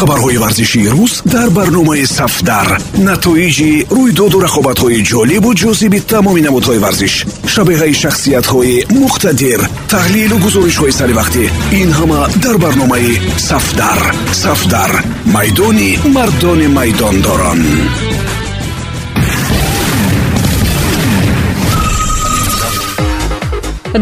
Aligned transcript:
хабарҳои 0.00 0.38
варзишии 0.44 0.88
рӯз 0.94 1.12
дар 1.34 1.48
барномаи 1.58 2.04
сафдар. 2.18 2.68
Натоиҷи 3.08 3.70
рӯйдоду 3.96 4.38
рақобатҳои 4.46 5.04
ҷолибу 5.10 5.50
ҷозиби 5.62 5.98
тамоми 6.12 6.42
намудҳои 6.46 6.82
варзиш 6.84 7.14
шабеҳаи 7.54 7.94
шахсиятҳои 8.02 8.76
муқтадир 9.02 9.60
таҳлилу 9.92 10.36
гузоришҳои 10.44 10.96
саривақтӣ 11.00 11.44
ин 11.80 11.90
ҳама 11.98 12.20
дар 12.44 12.56
барномаи 12.64 13.12
сафдар. 13.48 14.00
Сафдар 14.44 14.90
майдони 15.34 15.90
мардони 16.16 16.68
майдондорон. 16.78 17.60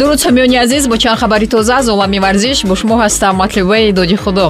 Дуруд 0.01 0.21
самиёни 0.27 0.57
азиз 0.65 0.85
бо 0.91 0.97
чанд 1.03 1.19
хабари 1.21 1.47
тоза 1.53 1.75
аз 1.81 1.89
олами 1.95 2.19
варзиш 2.27 2.59
бо 2.69 2.75
шумо 2.81 2.97
ҳастам 3.03 3.35
матлибаи 3.43 3.93
доди 3.99 4.17
худо 4.25 4.47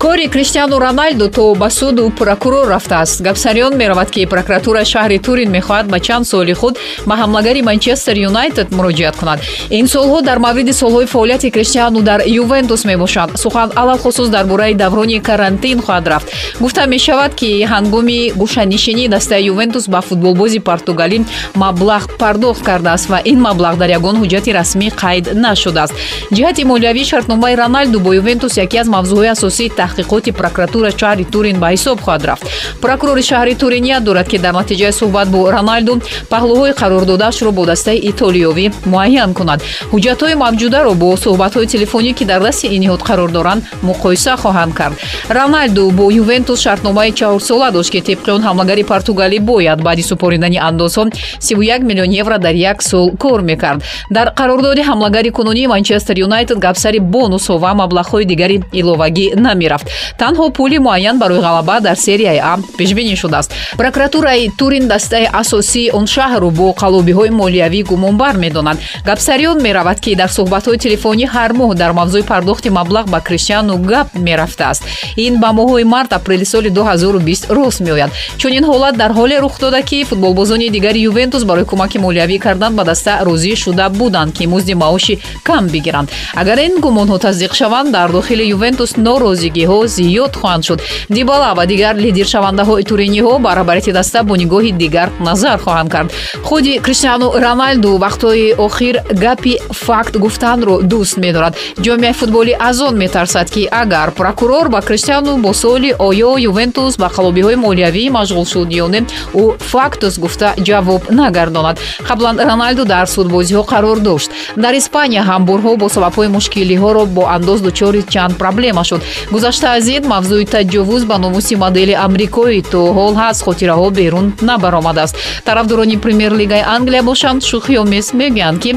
кори 0.00 0.28
криштиану 0.28 0.78
роналду 0.78 1.28
то 1.28 1.54
ба 1.54 1.68
суду 1.68 2.10
прокурор 2.10 2.68
рафтааст. 2.68 3.20
Гапсариён 3.20 3.76
меравад 3.76 4.10
ки 4.10 4.24
прокуратураи 4.24 4.84
шаҳри 4.84 5.18
турин 5.18 5.50
мехоҳад 5.50 5.86
ба 5.92 6.00
чанд 6.00 6.26
соли 6.26 6.54
худ 6.54 6.78
ба 7.06 7.14
ҳамлагари 7.20 7.60
манчестер 7.62 8.16
юнайтед 8.16 8.70
муроҷиат 8.72 9.16
кунад. 9.16 9.40
Ин 9.70 9.86
солҳо 9.86 10.22
дар 10.22 10.38
мавриди 10.38 10.72
солҳои 10.72 11.06
фаъолияти 11.06 11.50
криштиану 11.50 12.00
дар 12.00 12.20
ювентус 12.26 12.84
мебошанд. 12.84 13.36
Сухан 13.36 13.72
алалхусус 13.76 14.28
дар 14.28 14.44
бораи 14.46 14.74
даврони 14.74 15.20
карантин 15.20 15.82
хоҳад 15.82 16.08
рафт. 16.08 16.28
Гуфта 16.60 16.86
мешавад 16.86 17.34
ки 17.34 17.50
ҳангоми 17.72 18.32
гӯшанишинӣ 18.40 19.08
дастаи 19.08 19.44
ювентус 19.52 19.84
ба 19.88 20.00
футболбози 20.00 20.60
португалӣ 20.60 21.18
маблағ 21.54 22.02
пардохт 22.18 22.62
кардааст 22.68 23.10
ва 23.10 23.18
ин 23.24 23.38
маблағ 23.48 23.76
дар 23.76 23.90
ягон 23.98 24.16
ҳуҷҷати 24.22 24.50
расмӣ 24.58 24.88
қайд 25.02 25.24
нашудааст. 25.34 25.94
Ҷиҳати 26.32 26.64
молиявии 26.64 27.04
шартномаи 27.04 27.54
роналду 27.62 28.00
бо 28.00 28.14
ювентус 28.14 28.56
яке 28.56 28.78
аз 28.78 28.88
мавзӯъҳои 28.88 29.28
асосии 29.36 29.68
таҳқиқоти 29.90 30.30
прокуратураи 30.32 30.92
шаҳри 31.00 31.24
турин 31.24 31.58
ба 31.60 31.68
ҳисоб 31.74 31.98
хоҳад 32.04 32.22
рафт. 32.28 32.44
прокурори 32.80 33.22
шаҳри 33.22 33.54
турин 33.54 33.82
ният 33.82 34.04
дорад 34.04 34.28
ки 34.28 34.38
дар 34.38 34.54
натиҷаи 34.60 34.92
суҳбат 35.00 35.28
бо 35.34 35.50
роналду 35.56 35.94
паҳлӯҳои 36.32 36.72
қарордодаашро 36.80 37.50
бо 37.58 37.62
дастаи 37.66 37.98
итолиёвӣ 38.10 38.66
муайян 38.92 39.30
кунад. 39.38 39.60
ҳуҷҷатҳои 39.92 40.34
мавҷударо 40.44 40.92
бо 41.02 41.08
суҳбатҳои 41.24 41.66
телефонӣ 41.74 42.12
ки 42.18 42.24
дар 42.24 42.40
дасти 42.46 42.66
ин 42.74 42.80
ниҳод 42.84 43.02
қарор 43.08 43.30
доранд 43.36 43.62
муқоиса 43.88 44.32
хоҳанд 44.42 44.72
кард. 44.78 44.94
Роналду 45.38 45.90
бо 45.98 46.04
ювентус 46.22 46.60
шартномаи 46.64 47.10
чаҳорсола 47.18 47.68
дошт 47.76 47.90
ки 47.94 48.00
тибқи 48.08 48.30
он 48.36 48.42
ҳамлагари 48.48 48.82
португалӣ 48.90 49.38
бояд 49.50 49.78
баъди 49.86 50.02
супоридани 50.10 50.58
андозҳо 50.68 51.02
31 51.40 51.82
миллион 51.88 52.10
евро 52.22 52.38
дар 52.38 52.54
як 52.54 52.82
сол 52.82 53.06
кор 53.22 53.40
мекард. 53.50 53.82
Дар 54.10 54.26
қарордоди 54.38 54.82
ҳамлагари 54.90 55.30
кунунии 55.30 55.66
манчестер 55.66 56.16
юнайтед 56.26 56.58
гапсари 56.58 56.98
бонусҳо 56.98 57.54
ва 57.64 57.72
маблағҳои 57.82 58.24
дигари 58.24 58.56
иловагӣ 58.72 59.26
намерафт 59.46 59.79
рафт. 59.80 60.18
Танҳо 60.18 60.50
пули 60.50 60.78
муайян 60.78 61.18
барои 61.18 61.38
ғалаба 61.38 61.80
дар 61.80 61.96
серияи 61.96 62.38
а 62.38 62.58
пешбинӣ 62.78 63.16
шудааст. 63.16 63.52
Прокуратураи 63.76 64.50
турин 64.58 64.88
дастаи 64.88 65.28
асосии 65.32 65.90
он 65.90 66.06
шаҳрро 66.06 66.50
бо 66.50 66.72
қалобиҳои 66.72 67.30
молиявӣ 67.30 67.82
гумонбар 67.82 68.36
медонад. 68.36 68.78
Гапсариён 69.04 69.62
меравад 69.62 70.00
ки 70.00 70.14
дар 70.14 70.28
суҳбатҳои 70.28 70.78
телефонӣ 70.78 71.26
ҳар 71.34 71.52
моҳ 71.52 71.74
дар 71.74 71.92
мавзӯи 71.92 72.22
пардохти 72.22 72.68
маблағ 72.68 73.04
ба 73.10 73.20
криштиану 73.20 73.76
гап 73.78 74.08
мерафтааст. 74.14 74.82
Ин 75.16 75.40
ба 75.40 75.48
моҳҳои 75.58 75.84
март 75.84 76.12
апрели 76.12 76.44
соли 76.44 76.70
2020 76.70 77.50
рост 77.50 77.80
меояд. 77.80 78.10
Чунин 78.38 78.64
ҳолат 78.64 78.96
дар 78.96 79.12
ҳоле 79.12 79.40
рух 79.40 79.58
дода 79.60 79.82
ки 79.82 80.04
футболбозони 80.04 80.68
дигари 80.70 81.00
ювентус 81.10 81.44
барои 81.44 81.64
кӯмаки 81.64 81.98
молиявӣ 81.98 82.38
кардан 82.38 82.74
ба 82.76 82.84
даста 82.84 83.12
розӣ 83.24 83.54
шуда 83.56 83.88
буданд 83.88 84.32
ки 84.36 84.44
музди 84.46 84.74
маоши 84.74 85.18
кам 85.42 85.66
бигиранд. 85.66 86.08
Агар 86.34 86.58
ин 86.58 86.74
гумонҳо 86.84 87.18
тасдиқ 87.26 87.52
шаванд 87.54 87.90
дар 87.90 88.08
дохили 88.12 88.44
ювентус 88.56 88.90
норозигиҳо 88.96 89.69
ҳо 89.70 89.78
зиёд 89.96 90.32
хоҳанд 90.40 90.62
шуд. 90.68 90.80
Дибала 91.16 91.50
ва 91.58 91.64
дигар 91.72 91.94
лидиршавандаҳои 92.04 92.84
туриниҳо 92.90 93.34
ба 93.44 93.50
раҳбарияти 93.58 93.92
даста 93.98 94.18
бо 94.28 94.34
нигоҳи 94.42 94.72
дигар 94.82 95.08
назар 95.28 95.58
хоҳанд 95.64 95.90
кард. 95.94 96.08
Худи 96.48 96.72
криштиану 96.84 97.26
роналду 97.44 97.90
вақтҳои 98.04 98.46
охир 98.66 98.94
гапи 99.24 99.54
факт 99.86 100.14
гуфтанро 100.24 100.74
дӯст 100.90 101.16
медорад. 101.24 101.54
Ҷомеаи 101.84 102.14
футболӣ 102.20 102.52
аз 102.68 102.76
он 102.86 102.94
метарсад 103.02 103.46
ки 103.54 103.62
агар 103.82 104.08
прокурор 104.20 104.66
ба 104.74 104.80
криштиану 104.88 105.32
бо 105.44 105.50
суоли 105.62 105.90
оё 106.08 106.30
ювентус 106.50 106.92
ба 107.02 107.08
қалобиҳои 107.16 107.56
молиявӣ 107.66 108.04
машғул 108.18 108.46
шуд 108.52 108.68
ё 108.82 108.86
не 108.94 109.00
ӯ 109.42 109.44
фактус 109.72 110.14
гуфта 110.24 110.48
ҷавоб 110.68 111.02
нагардонад. 111.18 111.76
Қаблан 112.08 112.36
роналду 112.50 112.84
дар 112.94 113.06
судбозиҳо 113.16 113.62
қарор 113.72 113.98
дошт. 114.08 114.30
Дар 114.64 114.74
испания 114.80 115.22
ҳам 115.30 115.42
борҳо 115.50 115.72
бо 115.82 115.86
сабабҳои 115.96 116.28
мушкилиҳоро 116.36 117.02
бо 117.16 117.22
андоз 117.36 117.60
дучори 117.66 118.00
чанд 118.12 118.34
проблема 118.42 118.82
шуд. 118.88 119.00
Гузашта 119.34 119.59
гузашта 119.60 119.76
аз 119.76 119.88
ин 119.88 120.04
мавзӯи 120.08 120.44
таҷовуз 120.54 121.04
ба 121.04 121.16
номуси 121.18 121.54
модели 121.56 121.94
амрикоӣ 122.06 122.62
то 122.72 122.80
ҳол 122.96 123.14
ҳаст. 123.22 123.44
Хотираҳо 123.46 123.88
берун 123.98 124.26
набаромадааст. 124.48 125.14
Тарафдорони 125.44 125.96
премер-лигаи 126.04 126.64
англия 126.76 127.02
бошанд. 127.02 127.44
Шӯхиёмес 127.50 128.06
мегӯянд 128.18 128.58
ки 128.62 128.70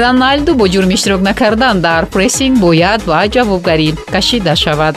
роналду 0.00 0.54
бо 0.54 0.64
ҷурми 0.72 0.94
иштирок 0.94 1.22
накардан 1.28 1.76
дар 1.86 2.02
прессинг 2.14 2.54
бояд 2.64 3.00
ба 3.08 3.26
ҷавобгарӣ 3.34 3.88
кашида 4.14 4.54
шавад 4.62 4.94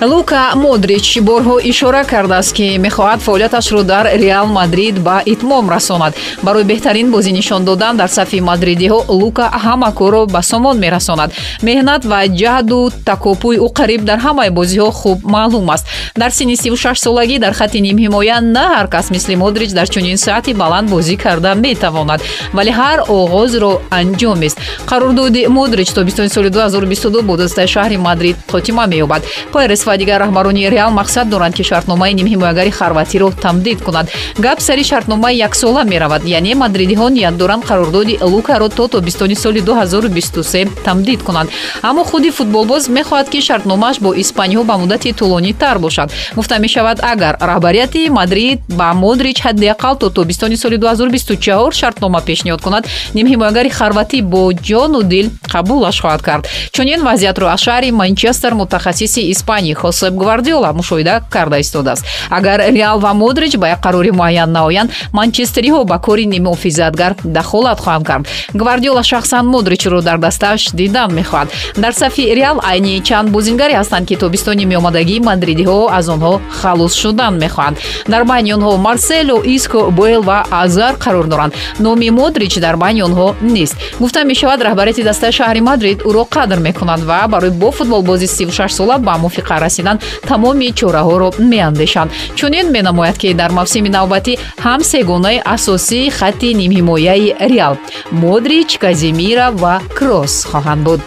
лука 0.00 0.52
модрич 0.54 1.18
борҳо 1.20 1.60
ишора 1.70 2.04
кардааст 2.04 2.52
ки 2.56 2.78
мехоҳад 2.78 3.20
фаъолияташро 3.20 3.82
дар 3.82 4.06
реал 4.06 4.46
мадрид 4.46 4.98
ба 4.98 5.22
итмом 5.26 5.70
расонад. 5.70 6.14
Барои 6.42 6.64
беҳтарин 6.64 7.10
бозӣ 7.10 7.32
нишон 7.32 7.64
додан 7.64 7.96
дар 7.96 8.08
сафи 8.08 8.40
мадридиҳо 8.40 9.04
лука 9.08 9.50
ҳама 9.64 9.92
корро 9.94 10.26
ба 10.26 10.42
сомон 10.42 10.78
мерасонад. 10.78 11.30
Меҳнат 11.62 12.02
ва 12.04 12.20
ҷаҳду 12.40 12.90
такопӯи 13.04 13.58
ӯ 13.66 13.68
қариб 13.78 14.00
дар 14.04 14.18
ҳамаи 14.26 14.50
бозиҳо 14.50 14.90
хуб 14.90 15.18
маълум 15.24 15.70
аст. 15.70 15.86
Дар 16.16 16.30
синни 16.30 16.56
36 16.56 16.94
солагӣ 17.04 17.38
дар 17.38 17.52
хатти 17.52 17.80
нимҳимоя 17.80 18.40
на 18.40 18.66
ҳар 18.74 18.88
кас 18.88 19.10
мисли 19.10 19.36
модрич 19.36 19.70
дар 19.70 19.88
чунин 19.88 20.16
соати 20.16 20.52
баланд 20.54 20.88
бозӣ 20.90 21.16
карда 21.16 21.54
метавонад 21.54 22.20
вале 22.52 22.70
ҳар 22.70 22.98
оғозро 23.08 23.72
анҷомест 23.90 24.58
қарордоди 24.86 25.46
модрич 25.48 25.88
тобистони 25.92 26.28
соли 26.28 26.48
2022 26.48 27.22
бо 27.22 27.36
дастаи 27.36 27.66
шаҳри 27.66 27.96
мадрид 27.96 28.36
хотима 28.50 28.86
меёбад. 28.86 29.22
Перес 29.52 29.89
ва 29.90 29.96
дигар 29.98 30.20
раҳбарони 30.24 30.70
реал 30.70 30.90
мақсад 31.00 31.26
доранд 31.34 31.54
ки 31.58 31.64
шартномаи 31.70 32.14
нимҳимоягари 32.20 32.70
хорватиро 32.70 33.28
тамдид 33.44 33.78
кунад. 33.86 34.06
Гап 34.38 34.58
сари 34.60 34.84
шартномаи 34.90 35.36
яксола 35.48 35.82
меравад 35.92 36.22
яъне 36.24 36.54
мадридиҳо 36.54 37.08
ният 37.16 37.36
доранд 37.36 37.64
қарордоди 37.70 38.14
лукаро 38.32 38.68
то 38.68 38.84
тобистони 38.88 39.34
соли 39.34 39.60
2023 39.60 40.68
тамдид 40.86 41.22
кунанд 41.22 41.50
аммо 41.82 42.04
худи 42.04 42.30
футболбоз 42.30 42.82
мехоҳад 42.88 43.28
ки 43.32 43.40
шартномааш 43.48 43.96
бо 44.04 44.10
испаниҳо 44.22 44.62
ба 44.64 44.74
муддати 44.78 45.10
тӯлонитар 45.12 45.78
бошад. 45.78 46.08
Гуфта 46.36 46.58
мешавад 46.58 46.98
агар 47.02 47.34
раҳбарияти 47.40 48.10
мадрид 48.10 48.58
ба 48.68 48.88
модрич 48.94 49.38
ҳадди 49.46 49.66
ақал 49.74 49.98
то 49.98 50.10
тобистони 50.10 50.56
соли 50.56 50.76
2024 50.76 51.74
шартнома 51.80 52.20
пешниҳод 52.28 52.60
кунад 52.62 52.84
нимҳимоягари 53.14 53.70
хорватӣ 53.78 54.22
бо 54.22 54.52
ҷону 54.52 55.02
дил 55.02 55.26
қабулаш 55.52 55.96
хоҳад 56.02 56.22
кард. 56.28 56.42
Чунин 56.74 57.00
вазъиятро 57.08 57.46
аз 57.54 57.60
шаҳри 57.66 57.90
манчестер 57.90 58.52
мутахассиси 58.54 59.20
испанӣ 59.34 59.79
хосеб 59.82 60.14
гвардиола 60.22 60.70
мушоҳида 60.72 61.14
карда 61.34 61.58
истодааст. 61.60 62.04
Агар 62.30 62.58
реал 62.78 62.98
ва 62.98 63.12
модрич 63.14 63.56
ба 63.56 63.68
як 63.68 63.80
қарори 63.86 64.10
муайян 64.10 64.52
наоянд 64.52 64.90
манчестериҳо 65.12 65.84
ба 65.84 65.98
кори 65.98 66.24
нимуҳофизатгар 66.34 67.12
дахолат 67.24 67.78
хоҳанд 67.84 68.04
кард. 68.06 68.24
Гвардиола 68.54 69.02
шахсан 69.02 69.46
модричро 69.46 70.02
дар 70.02 70.18
дастааш 70.18 70.62
дидан 70.72 71.10
мехоҳад. 71.18 71.48
Дар 71.76 71.92
сафи 71.92 72.34
реал 72.34 72.60
айни 72.70 73.02
чанд 73.02 73.30
бозингаре 73.30 73.74
ҳастанд 73.80 74.06
ки 74.08 74.16
тобистони 74.16 74.64
меомадагии 74.64 75.20
мадридиҳо 75.20 75.88
аз 75.98 76.06
онҳо 76.08 76.40
халос 76.60 76.94
шудан 77.02 77.34
мехоҳанд. 77.44 77.76
Дар 78.12 78.24
байни 78.24 78.50
онҳо 78.56 78.72
марсело 78.76 79.36
иско 79.56 79.90
боэл 79.90 80.22
ва 80.22 80.38
азар 80.50 80.94
қарор 81.04 81.26
доранд. 81.32 81.52
Номи 81.78 82.10
модрич 82.10 82.54
дар 82.58 82.76
байни 82.76 83.02
онҳо 83.08 83.34
нест. 83.40 83.76
Гуфта 84.00 84.24
мешавад 84.24 84.60
раҳбарияти 84.62 85.02
дастаи 85.02 85.32
шаҳри 85.38 85.60
мадрид 85.60 85.98
ӯро 86.08 86.24
қадр 86.34 86.58
мекунад 86.68 87.00
ва 87.00 87.28
барои 87.28 87.50
бо 87.50 87.70
футболбози 87.70 88.26
36 88.26 88.68
сола 88.68 88.98
ба 88.98 89.14
мувофиқа 89.18 89.60
расидан 89.70 89.98
тамоми 90.28 90.68
чораҳоро 90.78 91.28
меандешанд 91.52 92.10
чунин 92.38 92.66
менамояд 92.76 93.16
ки 93.22 93.28
дар 93.40 93.50
мавсими 93.58 93.90
навбатӣ 93.96 94.32
ҳам 94.64 94.80
сегонаи 94.92 95.38
асосии 95.56 96.12
хатти 96.18 96.48
нимҳимояи 96.60 97.34
реал 97.52 97.74
модрич 98.22 98.70
казимира 98.84 99.46
ва 99.62 99.74
кросс 99.98 100.36
хоҳанд 100.50 100.82
буд 100.86 101.02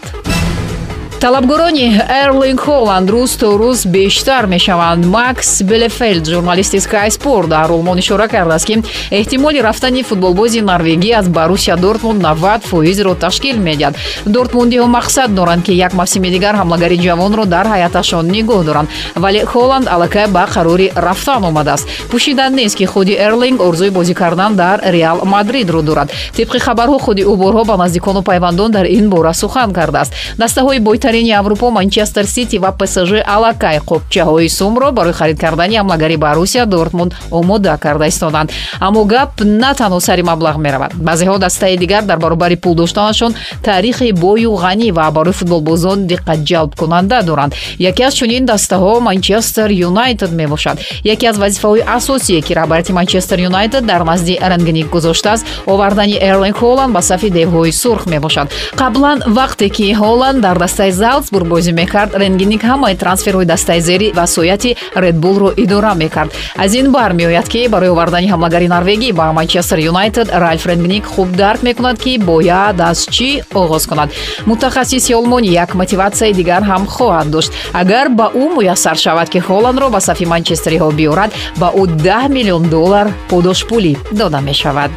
талабгорони 1.23 2.01
эрлинг 2.09 2.59
холланд 2.59 3.09
рӯз 3.09 3.37
то 3.39 3.55
рӯз 3.55 3.87
бештар 3.87 4.45
мешаванд. 4.45 5.05
Макс 5.05 5.61
белефелд 5.61 6.27
журналисти 6.27 6.79
sky 6.83 7.07
sport 7.07 7.47
дар 7.47 7.71
олмон 7.71 7.99
ишора 7.99 8.27
кардааст 8.27 8.65
ки 8.65 8.83
эҳтимоли 9.09 9.61
рафтани 9.61 10.03
футболбози 10.03 10.59
норвегӣ 10.61 11.13
аз 11.13 11.29
барусия 11.29 11.77
дортмунд 11.77 12.21
90 12.21 12.59
фоизро 12.67 13.15
ташкил 13.15 13.55
медиҳад. 13.55 13.95
Дортмундиҳо 14.25 14.87
мақсад 14.97 15.29
доранд 15.33 15.63
ки 15.63 15.71
як 15.71 15.93
мавсими 15.93 16.29
дигар 16.29 16.55
ҳамлагари 16.55 16.97
ҷавонро 16.99 17.45
дар 17.45 17.67
ҳаяташон 17.67 18.25
нигоҳ 18.27 18.63
доранд. 18.65 18.89
Вале 19.15 19.45
холланд 19.45 19.87
аллакай 19.87 20.27
ба 20.27 20.45
қарори 20.53 20.91
рафтан 20.95 21.43
омадааст. 21.45 21.87
Пӯшидан 22.11 22.51
нест 22.55 22.75
ки 22.75 22.85
худи 22.85 23.13
эрлинг 23.13 23.61
орзуи 23.61 23.89
бозӣ 23.89 24.13
кардан 24.13 24.55
дар 24.55 24.81
реал 24.83 25.19
мадридро 25.23 25.81
дорад. 25.81 26.11
Тибқи 26.35 26.59
хабарҳо 26.59 26.97
худи 26.99 27.23
ӯ 27.23 27.33
борҳо 27.43 27.63
ба 27.65 27.77
наздикону 27.77 28.21
пайвандон 28.23 28.71
дар 28.71 28.85
ин 28.85 29.09
бора 29.09 29.33
сухан 29.33 29.71
кардааст. 29.71 30.11
Дастаҳои 30.37 30.79
бойтар 30.79 31.12
бузргтарини 31.13 31.31
аврупо 31.31 31.69
манчестер 31.71 32.25
сити 32.25 32.57
ва 32.57 32.71
псж 32.71 33.23
аллакай. 33.25 33.79
Қопчаҳои 33.79 34.47
сумро 34.49 34.91
барои 34.91 35.13
харид 35.13 35.39
кардани 35.39 35.75
ҳамлагари 35.75 36.17
борусия 36.17 36.65
дортмунд 36.65 37.13
омода 37.31 37.77
карда 37.77 38.07
истоданд. 38.07 38.51
Аммо 38.79 39.05
гап 39.05 39.29
на 39.39 39.73
танҳо 39.73 39.99
сари 39.99 40.21
маблағ 40.21 40.57
меравад. 40.57 40.91
Баъзеҳо 40.95 41.37
дастаи 41.39 41.77
дигар 41.77 42.03
дар 42.03 42.17
баробари 42.17 42.55
пул 42.55 42.75
доштанашон 42.75 43.35
таърихи 43.63 44.11
бою 44.11 44.51
ғанӣ 44.63 44.91
ва 44.91 45.11
барои 45.11 45.33
футболбозон 45.33 46.07
диққатҷалбкунанда 46.07 47.23
доранд. 47.23 47.53
Яке 47.79 48.03
аз 48.03 48.13
чунин 48.15 48.45
дастаҳо 48.45 48.99
манчестер 48.99 49.69
юнайтед 49.69 50.31
мебошад. 50.31 50.79
Яке 51.03 51.27
аз 51.27 51.37
вазифаҳои 51.37 51.83
асосие 51.97 52.41
ки 52.41 52.53
раҳбарияти 52.53 52.91
манчестер 52.91 53.39
юнайтед 53.39 53.85
дар 53.85 54.01
назди 54.01 54.39
рангник 54.41 54.89
гузоштааст 54.89 55.45
овардани 55.65 56.17
эрлинг 56.29 56.57
холланд 56.57 56.93
ба 56.93 57.01
сафи 57.01 57.29
девҳои 57.29 57.71
сурх 57.71 58.05
мебошад. 58.05 58.47
Қаблан 58.81 59.19
вақте 59.27 59.69
ки 59.69 59.93
холланд 59.93 60.41
дар 60.41 60.57
дастаи 60.57 60.91
залцбург 61.03 61.47
бозӣ 61.53 61.71
мекард. 61.81 62.11
Ренгиник 62.21 62.63
ҳамаи 62.71 62.95
трансферҳои 63.03 63.45
дастаи 63.53 63.81
зери 63.87 64.07
васояти 64.19 64.71
редбулро 65.03 65.49
идора 65.63 65.93
мекард. 66.03 66.31
Аз 66.63 66.71
ин 66.79 66.87
бармеояд 66.95 67.47
ки 67.53 67.67
барои 67.73 67.93
овардани 67.95 68.27
ҳамлагари 68.33 68.67
норвегӣ 68.75 69.09
ба 69.19 69.25
манчестер 69.37 69.77
юнайтед 69.91 70.27
ральф 70.43 70.63
ренгник 70.71 71.05
хуб 71.13 71.29
дарк 71.41 71.61
мекунад 71.67 71.97
ки 72.03 72.17
бояд 72.17 72.77
аз 72.89 72.99
чӣ 73.15 73.29
оғоз 73.61 73.83
кунад. 73.89 74.09
Мутахассиси 74.49 75.11
олмонӣ 75.19 75.49
як 75.63 75.69
мотиватсияи 75.81 76.33
дигар 76.39 76.61
ҳам 76.71 76.83
хоҳад 76.95 77.27
дошт. 77.33 77.51
Агар 77.81 78.07
ба 78.19 78.25
ӯ 78.41 78.45
муяссар 78.55 78.97
шавад 79.05 79.27
ки 79.33 79.39
холландро 79.47 79.87
ба 79.95 79.99
сафи 80.07 80.25
манчестериҳо 80.33 80.89
биёрад 80.99 81.31
ба 81.61 81.67
ӯ 81.81 81.83
10 81.87 82.29
миллион 82.35 82.63
доллар 82.75 83.07
подошпулӣ 83.29 83.93
дода 84.19 84.39
мешавад 84.49 84.91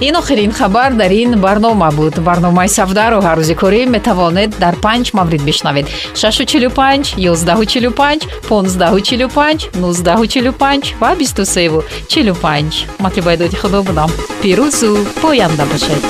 ин 0.00 0.16
охирин 0.16 0.52
хабар 0.52 0.94
дар 0.94 1.10
ин 1.10 1.40
барнома 1.40 1.90
буд. 1.90 2.18
Барномаи 2.18 2.68
савдаро 2.68 3.20
ҳар 3.20 3.38
рӯзи 3.40 3.54
корӣ 3.54 3.86
метавонед 3.86 4.50
дар 4.58 4.74
панҷ 4.84 5.12
маврид 5.14 5.42
бишнавед. 5.42 5.86
645 6.14 7.14
1145 7.16 8.28
1545 8.50 9.70
1945 9.74 10.94
ва 11.00 11.14
2345 11.14 12.86
матлибайдоди 12.98 13.56
худо 13.56 13.82
будам. 13.82 14.10
Пирӯзу 14.42 14.92
поянда 15.22 15.64
бошед. 15.72 16.02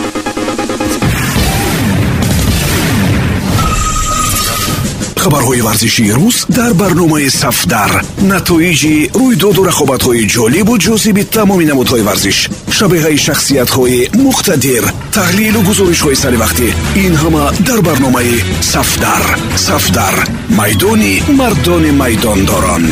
Хабарҳои 5.23 5.61
варзишии 5.61 6.11
рӯз 6.19 6.37
дар 6.49 6.73
барномаи 6.75 7.29
сафдар. 7.29 8.05
Натоиҷи 8.33 9.11
рӯйдоду 9.21 9.63
рақобатҳои 9.71 10.23
ҷолибу 10.35 10.75
ҷозиби 10.87 11.23
тамоми 11.37 11.65
намудҳои 11.71 12.03
варзиш 12.09 12.39
шабеҳаи 12.79 13.19
шахсиятҳои 13.27 14.01
муқтадир 14.27 14.85
таҳлилу 15.17 15.61
гузоришҳои 15.69 16.21
саривақтӣ 16.25 16.69
ин 17.05 17.13
ҳама 17.23 17.45
дар 17.69 17.81
барномаи 17.89 18.35
сафдар. 18.73 19.25
Сафдар. 19.69 20.15
Майдони 20.59 21.15
мардони 21.41 21.93
майдондорон 22.03 22.85